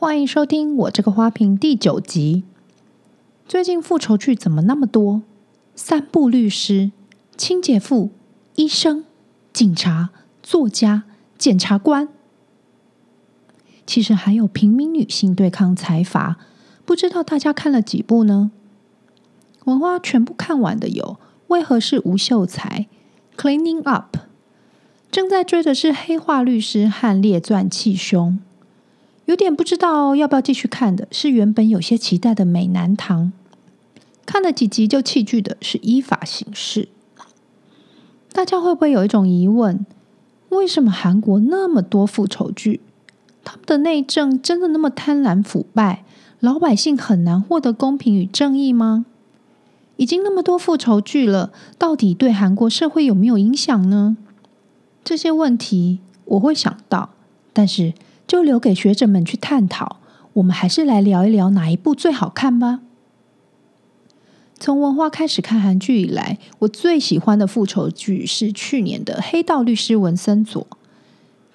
[0.00, 2.42] 欢迎收听我这个花瓶第九集。
[3.46, 5.20] 最近复仇剧怎么那么多？
[5.74, 6.90] 三部律师、
[7.36, 8.08] 清洁妇、
[8.54, 9.04] 医生、
[9.52, 10.08] 警察、
[10.42, 11.02] 作家、
[11.36, 12.08] 检察官，
[13.86, 16.38] 其实还有平民女性对抗财阀。
[16.86, 18.50] 不知道大家看了几部呢？
[19.66, 22.86] 文花全部看完的有：为何是吴秀才
[23.36, 24.16] ？Cleaning Up。
[25.10, 28.38] 正在追的是黑化律师和列传气凶。
[29.30, 33.30] 有点不知道要不要继续看的是原本有些期待的美男堂，
[34.26, 36.88] 看了几集就弃剧的是依法行事。
[38.32, 39.86] 大家会不会有一种疑问：
[40.48, 42.80] 为什么韩国那么多复仇剧？
[43.44, 46.04] 他们的内政真的那么贪婪腐败，
[46.40, 49.06] 老百姓很难获得公平与正义吗？
[49.94, 54.16] 已经那么多复仇剧了，到底对韩国社会有没有影响呢？
[55.04, 57.10] 这些问题我会想到，
[57.52, 57.94] 但是。
[58.30, 59.96] 就留给学者们去探讨。
[60.34, 62.78] 我们还是来聊一聊哪一部最好看吧。
[64.56, 70.64] 从文化开始看韩剧以来，我最喜欢的复仇剧是去年的《黑道律师文森佐》。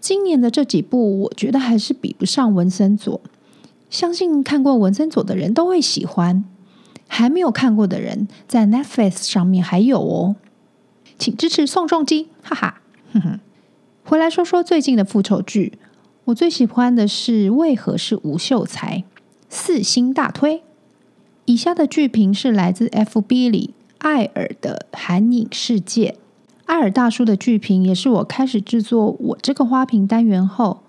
[0.01, 3.21] 今年的这几部，我觉得还是比不上文森佐。
[3.89, 6.43] 相信看过文森佐的人都会喜欢。
[7.07, 10.35] 还没有看过的人，在 Netflix 上面还有哦，
[11.17, 12.81] 请支持宋仲基，哈哈，
[13.13, 13.39] 哼哼。
[14.03, 15.79] 回来说说最近的复仇剧。
[16.25, 19.03] 我最喜欢的是为何是吴秀才，
[19.47, 20.63] 四星大推。
[21.45, 26.17] 以下的剧评是来自 FB 里艾尔的寒影世界。
[26.65, 30.81] 艾尔大叔的剧评也是我开始制作我这个花瓶单元后，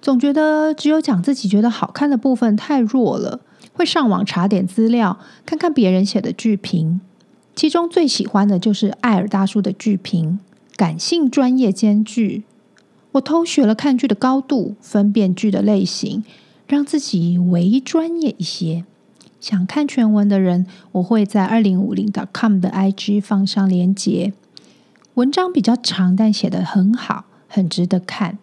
[0.00, 3.40] 总觉得只有讲自己觉得好看的部分太弱了，
[3.72, 7.00] 会上网查点资料，看看别人写的剧评。
[7.56, 10.38] 其中最喜欢的就是艾尔大叔的剧评，
[10.76, 12.44] 感性专业兼具。
[13.16, 16.24] 我偷学了看剧的高度，分辨剧的类型，
[16.66, 18.84] 让自己微专业一些。
[19.40, 24.32] 想看全文的人，我会在二零五零 .com 的 IG 放上连结。
[25.14, 28.38] 文章比较长，但写得很好，很值得看。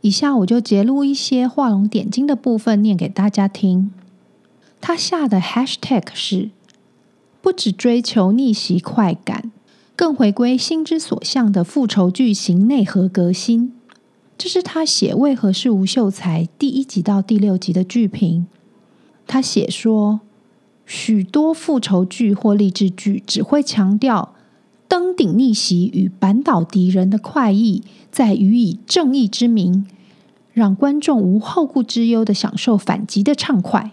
[0.00, 3.90] 以下我就截录一些画龙点睛的部分，念给大家听。
[4.80, 6.50] 他下的 Hashtag 是：
[7.42, 9.50] 不只追求逆袭快感，
[9.94, 13.72] 更回归心之所向的复仇剧型内核革新。
[14.38, 18.46] 这是他写《为何是吴秀才》第一集到第六集的剧评。
[19.26, 20.20] 他写说，
[20.84, 24.34] 许多复仇剧或励志剧只会强调
[24.86, 27.82] 登顶逆袭与扳倒敌人的快意，
[28.12, 29.86] 再予以正义之名，
[30.52, 33.92] 让观众无后顾之忧地享受反击的畅快。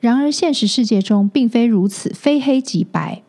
[0.00, 3.22] 然而，现实世界中并非如此，非黑即白。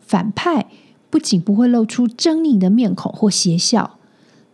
[0.00, 0.66] 反派
[1.08, 3.98] 不仅不会露出狰狞的面孔或邪笑。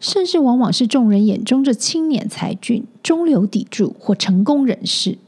[0.01, 5.19] 甚至往往是众人眼中这青年才俊、中流砥柱或成功人士。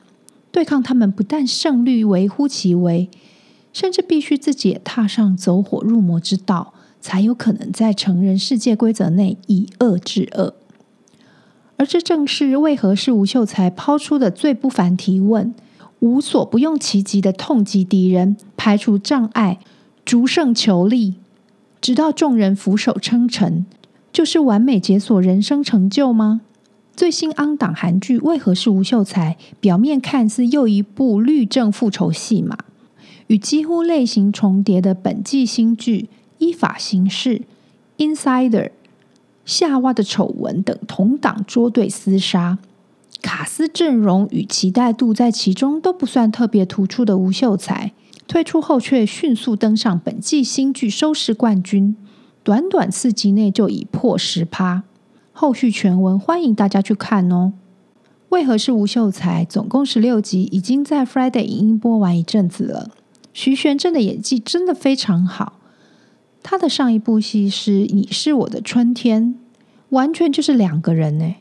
[0.50, 3.08] 对抗他们，不但胜率微乎其微，
[3.72, 10.54] 甚至必须自己也踏上走火入魔之道，才有可能在成人世界规则内以恶制恶。
[11.76, 15.54] 而这正是为何是吴秀才抛出的最不凡提问：
[16.00, 19.58] 无所不用其极的痛击敌人，排除障碍，
[20.04, 21.14] 逐胜求利，
[21.80, 23.66] 直到众人俯首称臣。
[24.12, 26.42] 就是完美解锁人生成就吗？
[26.94, 29.38] 最新 on 档韩剧为何是吴秀才？
[29.58, 32.58] 表面看似又一部律政复仇戏码，
[33.28, 36.02] 与几乎类型重叠的本季新剧
[36.36, 37.40] 《依法行事》、
[38.14, 38.64] 《Insider》、
[39.46, 42.58] 夏娃的丑闻等同档捉对厮杀，
[43.22, 47.92] 卡司阵容与期待度在其中都不算特别突出的吴秀才，
[48.28, 51.96] 推出后却迅速登上本季新剧收视冠军。
[52.44, 54.82] 短短四集内就已破十趴，
[55.32, 57.52] 后续全文欢迎大家去看哦。
[58.30, 59.44] 为何是吴秀才？
[59.44, 62.90] 总共十六集，已经在 Friday 影音播完一阵子了。
[63.32, 65.60] 徐玄振的演技真的非常好，
[66.42, 69.34] 他的上一部戏是《你是我的春天》，
[69.90, 71.36] 完全就是两个人呢。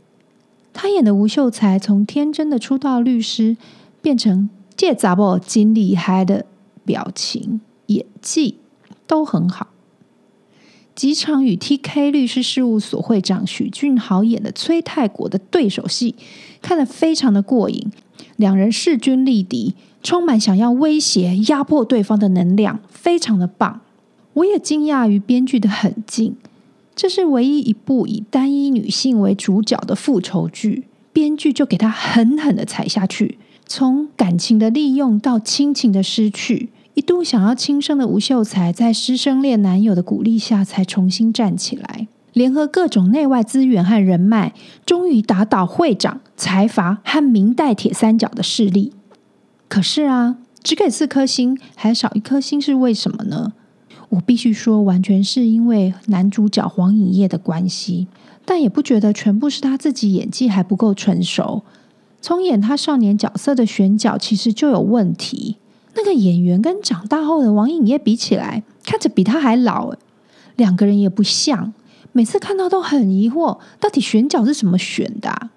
[0.71, 3.57] 他演的吴秀才从天真的出道律师，
[4.01, 6.45] 变成这查某真厉害的
[6.85, 8.59] 表情、演技
[9.07, 9.70] 都很好。
[11.01, 16.13] 几场与 TK 律师事务所会长许俊豪演的崔泰国的对手戏，
[16.61, 17.87] 看得非常的过瘾。
[18.35, 23.81] 两人势均力敌，充满想要威胁、压迫对方的能量，非常的棒。
[24.33, 26.35] 我也惊讶于编剧的狠劲，
[26.95, 36.69] 这是唯一一部以单一女性为主角的复仇剧，编剧就给他狠狠的踩下去，从感情的利用到亲情的失去。
[36.93, 42.07] 一度想要轻生的吴秀才，在师生恋男友的鼓励下，才重新站起来。
[42.33, 44.53] 联合各种内外资源和人脉，
[44.85, 48.93] 终于打倒会长、财阀和明代铁三角的势力。
[49.67, 53.53] 可是啊，只给四颗星，还少一颗星，是为什么呢？
[54.09, 58.07] 我必须说，完全是因为男主角黄寅烨的关系，
[58.43, 61.63] 但也不觉得全部是他自己演技还不够成熟。
[62.21, 65.55] 从演他少年角色的选角，其实就有问题。
[65.93, 69.93] 那个演员跟长大后的王颖烨比起来，看着比他还老，
[70.55, 71.73] 两个人也不像。
[72.13, 75.49] 每次看到都很疑惑，到底选角是怎么选的？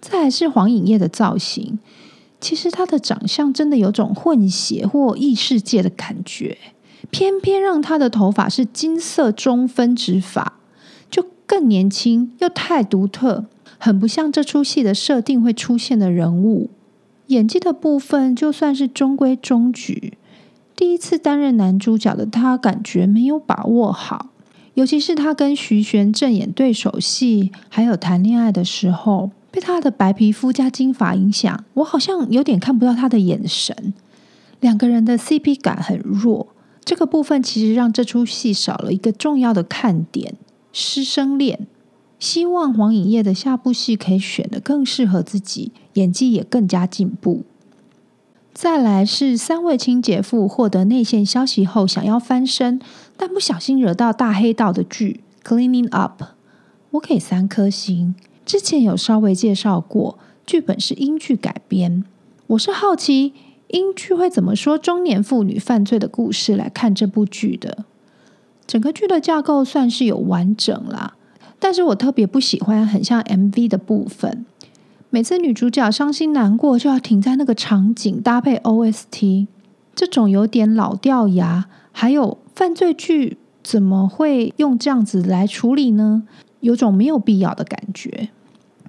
[0.00, 1.78] 再来是黄颖烨的造型，
[2.40, 6.56] 其实他的长相真的有种混血或异世界的感觉，
[7.10, 10.54] 偏偏让他的头发是金色中分直发，
[11.10, 13.46] 就更年轻又太独特，
[13.78, 16.70] 很不像这出戏的设定会出现的人物。
[17.28, 20.14] 演技的部分就算是中规中矩，
[20.74, 24.30] 第一次担任男主角的他，感觉没有把握好。
[24.74, 33.92] 尤其是他跟徐玄正演对手戏，还有谈恋爱的时候，被他的白皮肤加金发影响，我好像有点看不到他的眼神。
[34.60, 36.48] 两个人的 CP 感很弱，
[36.84, 40.34] 这个部分其实让这出戏少了一个重要的看点——
[40.72, 41.66] 师生恋。
[42.18, 47.44] 希望黄颖烨的下部戏可以选得更适合自己，演技也更加进步。
[48.52, 52.80] 再来是三位亲姐夫获得内线消息后，想要翻身，
[53.16, 56.22] 但不小心惹到大黑道的剧《Cleaning Up》，
[56.90, 58.16] 我给三颗星。
[58.44, 62.02] 之前有稍微介绍过，剧本是英剧改编。
[62.48, 63.34] 我是好奇
[63.68, 67.84] 英剧会怎么说中年妇女犯罪的故事来看这部剧的。
[68.66, 71.14] 整个剧的架构算是有完整啦，
[71.58, 74.46] 但是我特别不喜欢很像 MV 的部分。
[75.10, 79.46] 每次女主角伤心难过，就要停在那个场景搭配 OST，
[79.94, 81.66] 这种有点老掉牙。
[81.90, 86.22] 还有犯罪剧怎么会用这样子来处理呢？
[86.60, 88.28] 有种没有必要的感觉。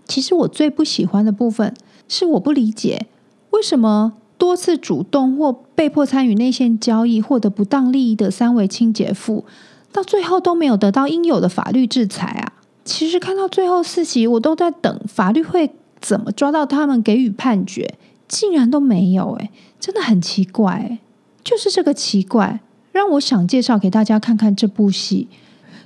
[0.07, 1.74] 其实我最不喜欢的部分
[2.07, 3.07] 是我不理解
[3.51, 9.45] 为什么多次主动或被迫参与内线交易获得不当利益的三位清洁妇，
[9.92, 12.54] 到最后都没有得到应有的法律制裁啊！
[12.90, 15.72] 其实看到最后四集，我都在等法律会。
[16.02, 17.96] 怎么抓到他们给予判决，
[18.26, 19.34] 竟然都没有？
[19.34, 19.52] 诶，
[19.82, 20.98] 真的很奇怪。
[21.44, 22.62] 就是这个奇怪，
[22.94, 25.28] 让我想介绍给大家看看这部戏，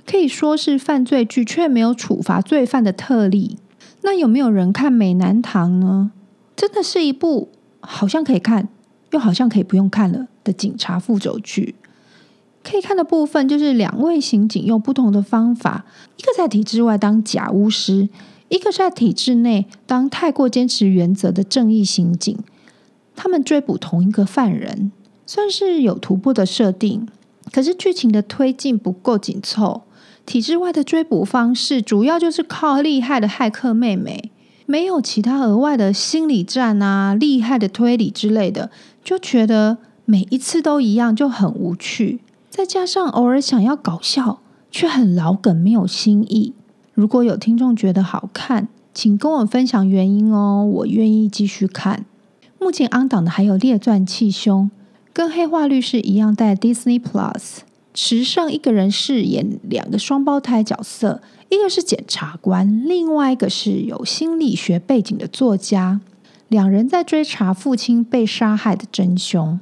[0.06, 3.58] 可以说是犯罪剧却没有处罚罪犯的特例。
[4.02, 6.12] 那有没有人看《美男堂》呢？
[6.54, 7.48] 真的是一部
[7.80, 8.68] 好像可以看，
[9.10, 11.74] 又好像可以不用看了的警察复仇剧。
[12.64, 15.84] 可以看的部分就是两位刑警用不同的方法，
[16.16, 18.08] 一个在体制外当假巫师。
[18.48, 22.38] 一个在体制内当太过坚持原则的正义刑警，
[23.16, 24.92] 他们追捕同一个犯人，
[25.26, 27.08] 算是有突破的设定。
[27.50, 29.82] 可是剧情的推进不够紧凑，
[30.24, 34.30] 体制外的追捕方式主要就是靠厉害的骇客妹妹，
[34.66, 38.70] 没有其他额外的心理战啊、厉害的推理之类的，
[39.02, 42.20] 就觉得每一次都一样，就很无趣。
[42.54, 44.38] 再加上偶尔想要搞笑，
[44.70, 46.54] 却很老梗，没有新意。
[46.92, 52.06] 如果有听众觉得好看，请跟我分享原因哦，我愿意继续看。
[52.60, 54.66] 目前安档的还有《列传气胸》，
[55.12, 57.62] 跟《黑化律师》一样带 Disney Plus。
[57.92, 66.00] 池胜一个人饰演两个双胞胎角色，一个是检察官，另外一个是有心理学背景的作家。
[66.46, 69.58] 两人在追查父亲被杀害的真凶。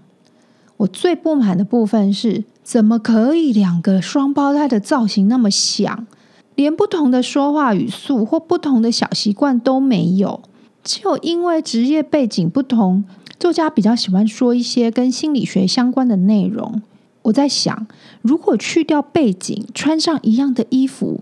[0.82, 6.06] 我最不满的部分是，怎么可以两个双胞胎的造型那么像？
[6.54, 10.42] 连不同的说话语速或不同的小习惯都没有，
[10.82, 13.04] 只有因为职业背景不同，
[13.38, 16.82] 作家比较喜欢说一些跟心理学相关的内容。
[17.22, 17.86] 我在想，
[18.20, 21.20] 如果去掉背景，穿上一样的衣服，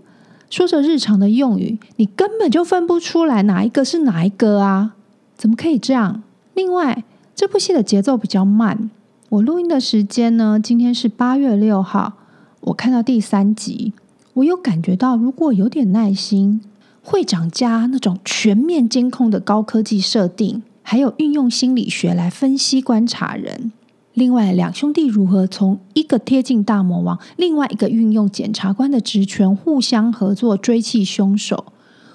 [0.49, 4.95] 说着日常的用语，你根本就分不出来哪一个是哪一个啊？
[5.37, 6.23] 怎么可以这样？
[6.55, 7.03] 另外，
[7.35, 8.89] 这部戏的节奏比较慢。
[9.31, 12.17] 我录音的时间呢，今天是八月六号，
[12.59, 13.93] 我看到第三集。
[14.33, 16.59] 我有感觉到，如果有点耐心，
[17.01, 23.71] 会长家那种全面监控的高科技设定，还有运用心理学来分析观察人。
[24.13, 31.71] 另外，两兄弟如何从一个贴近大魔王，另外一个运用检察官的职权，互相合作追缉凶手。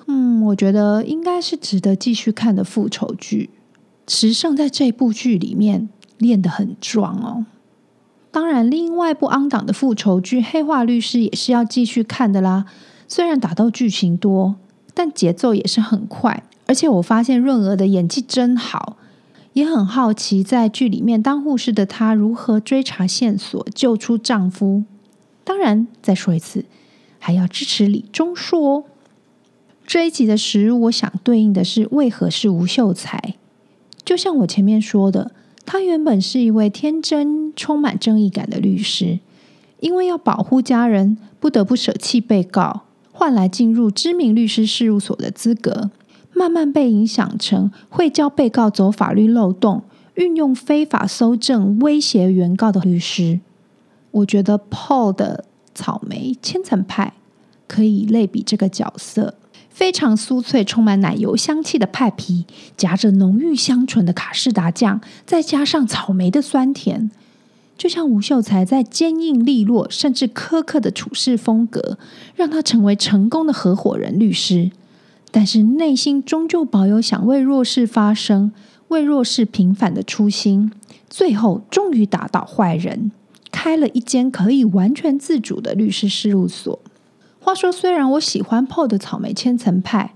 [0.06, 3.48] 嗯，我觉得应该是值得继续看的复仇剧。
[4.06, 7.46] 池胜在这部剧里面练得很壮哦。
[8.30, 12.66] 当然，另外一部 on 档的复仇剧《黑化律师》也是要继续看的啦。
[13.08, 14.56] 虽然打斗剧情多，
[14.92, 16.42] 但节奏也是很快。
[16.66, 18.96] 而且我发现润娥的演技真好，
[19.52, 24.82] 也很好奇在剧里面当护士的她如何追查线索，救出丈夫。
[25.44, 26.60] 当然，再说一次，
[27.18, 28.84] 《还要支持李钟硕哦。
[29.86, 33.36] 这一集的食物，我想对应的是为何是吴秀才？
[34.04, 35.30] 就像我前面说的，
[35.66, 39.18] 他原本是一位天真、充满正义感的律师，
[39.80, 45.90] 因为要保护家人，不得不舍弃被告，换来进入知名律师事务所的资格，
[46.32, 49.82] 慢慢被影响成会教被告走法律漏洞，
[50.14, 53.40] 运用非法搜证威胁原告的律师。
[54.12, 55.44] 我觉得 Paul 的
[55.74, 57.12] 草莓千层派
[57.66, 59.34] 可以类比这个角色。
[59.76, 62.46] 非常酥脆、充满奶油香气的派皮，
[62.78, 67.10] 夹着浓郁香醇的卡士达酱，再加上草莓的酸甜，
[67.76, 71.98] 就像吴秀才在坚硬利落甚至苛刻的处事风格，
[72.34, 74.70] 让他成为成功的合伙人律师。
[75.30, 78.52] 但是内心终究保有想为弱势发声、
[78.88, 80.72] 为弱势平反的初心。
[81.10, 83.12] 最后，终于打倒坏人，
[83.52, 86.80] 开了一间可以完全自主的律师事务所。
[87.46, 90.14] 话说，虽然我喜欢泡的草莓千层派，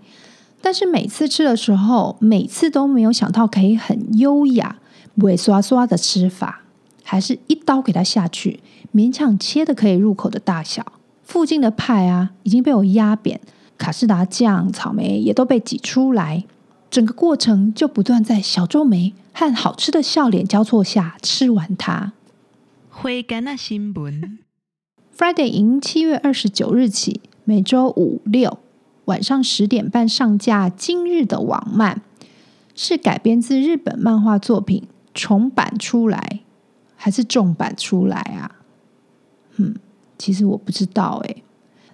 [0.61, 4.81] 但是每次吃的时候，每次都没有想到可以很优雅、
[5.17, 6.63] 不会刷刷的吃法，
[7.05, 8.59] 还是一刀给它下去，
[8.93, 10.85] 勉强切的可以入口的大小。
[11.23, 13.41] 附近的派啊，已经被我压扁，
[13.79, 16.45] 卡士达酱、草莓也都被挤出来，
[16.91, 22.13] 整个过程就不断在小皱眉和好吃的笑脸交错下吃完它。
[22.89, 24.41] 花干那新闻。
[25.21, 28.57] Friday 营七月二十九日起，每周五六
[29.05, 30.71] 晚上十点半上架。
[30.71, 32.01] 今日的网漫
[32.75, 36.41] 是改编自日本漫画作品重版出来，
[36.97, 38.57] 还是重版出来啊？
[39.57, 39.75] 嗯，
[40.17, 41.43] 其实我不知道诶。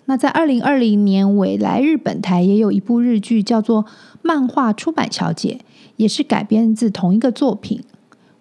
[0.05, 3.83] 那在二零二零年，尾来日本台也有一部日剧叫做
[4.23, 5.59] 《漫画出版小姐》，
[5.97, 7.83] 也是改编自同一个作品。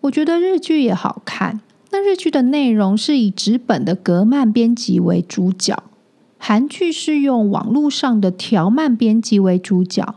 [0.02, 1.62] 我觉得日剧也好看。
[1.98, 5.82] 那日剧的内容是以纸本的格漫编辑为主角，
[6.38, 10.16] 韩剧是用网络上的条漫编辑为主角。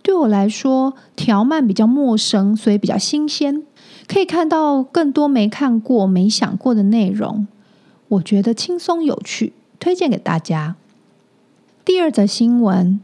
[0.00, 3.64] 对我来说，条漫比较陌生，所以比较新鲜，
[4.06, 7.48] 可以看到更多没看过、没想过的内容。
[8.06, 10.76] 我觉得轻松有趣，推荐给大家。
[11.84, 13.00] 第二则新闻。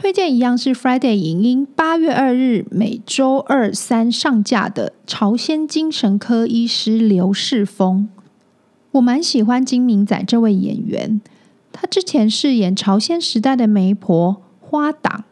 [0.00, 8.08] 推荐一样是 Friday 影音八月二日每周二三上架的朝鲜精神科医师刘世峰。
[8.92, 11.20] 我蛮喜欢金明仔这位演员，
[11.72, 15.24] 他之前饰演朝鲜时代的媒婆花党，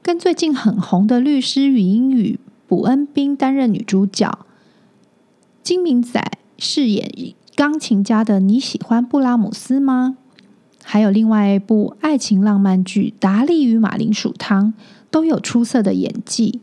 [0.00, 4.46] 跟最近很红的律师禹英禑卜恩彬担任女主角。
[5.62, 6.22] 金明仔
[6.56, 10.16] 饰演钢琴家的你喜欢布拉姆斯吗？
[10.88, 14.66] 还有另外一部爱情浪漫剧《达利与马铃薯汤》，
[15.10, 16.60] 都有出色的演技。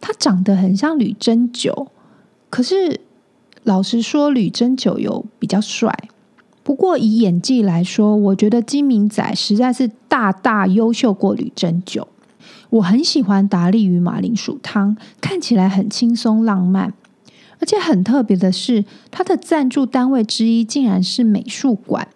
[0.00, 1.86] 他长得很像吕珍九，
[2.50, 3.00] 可是
[3.62, 5.96] 老实说，吕珍九有比较帅。
[6.64, 12.08] 不过以演技来说，我觉得金明仔实在是大大优秀过吕珍九。
[12.70, 16.92] 我很喜欢《达利与马铃薯汤》，看起来很轻松浪漫，
[17.60, 22.08] 而且很特别的是，他的赞助单位之一竟然是美术馆。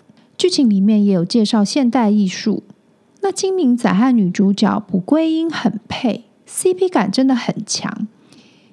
[0.44, 2.62] 剧情里面也有介绍现代艺术，
[3.22, 8.06] 那金明仔和女主角卜圭英很配，CP 感真的很强，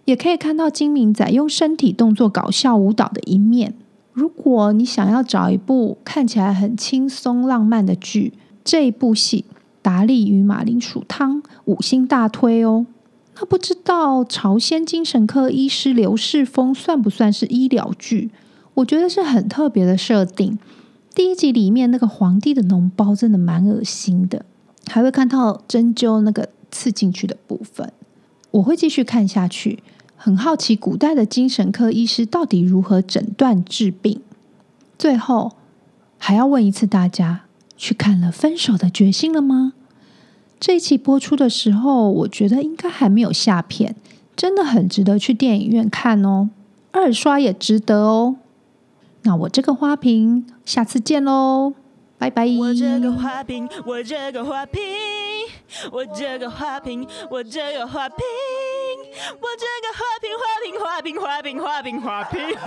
[0.03, 3.73] 也可以看到金明仔用身体动作搞笑舞蹈的一面。
[4.11, 8.33] 如果你想要找一部看起来很轻松浪漫的剧，
[8.65, 9.45] 这一部戏
[9.81, 12.85] 《达利与马铃薯汤》五星大推哦。
[13.39, 18.29] 那不知道朝鲜精神科医师刘世峰算不算是医疗剧？
[18.73, 20.59] 我觉得是很特别的设定。
[21.13, 24.45] 第一集里面那个皇帝的脓包真的蛮恶心的，
[24.87, 27.91] 还会看到针灸那个刺进去的部分。
[28.51, 29.83] 我会继续看下去，
[30.15, 34.21] 很好奇古代的精神科医师到底如何诊断治病。
[34.97, 35.53] 最后
[36.17, 37.41] 还要问一次大家，
[37.75, 39.73] 去看了《分手的决心》了吗？
[40.59, 43.95] 这一期播出的时候，我觉得应该还没有下片，
[44.35, 46.49] 真的很值得去电影院看哦，
[46.91, 48.37] 二刷也值得哦。
[49.23, 51.73] 那我这个花瓶，下次见喽，
[52.17, 52.47] 拜拜。
[52.59, 54.81] 我这个花瓶，我这个花瓶，
[55.91, 58.17] 我这个花瓶，我这个花瓶，
[59.39, 60.31] 我这个花瓶，
[60.81, 62.57] 花瓶，花瓶，花瓶，花瓶，花瓶。